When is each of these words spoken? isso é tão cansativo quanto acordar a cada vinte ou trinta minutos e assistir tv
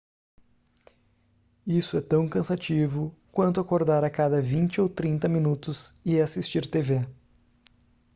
isso 1.67 1.95
é 1.95 2.01
tão 2.01 2.27
cansativo 2.27 3.15
quanto 3.31 3.59
acordar 3.61 4.03
a 4.03 4.09
cada 4.09 4.41
vinte 4.41 4.81
ou 4.81 4.89
trinta 4.89 5.29
minutos 5.29 5.93
e 6.03 6.19
assistir 6.19 6.67
tv 6.67 7.07